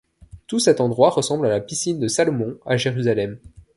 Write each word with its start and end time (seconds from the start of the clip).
Tout 0.47 0.57
cet 0.57 0.81
endroit 0.81 1.11
ressemble 1.11 1.45
à 1.45 1.49
la 1.51 1.59
piscine 1.59 1.99
de 1.99 2.07
Salomon 2.07 2.57
à 2.65 2.75
Jérusalem. 2.75 3.37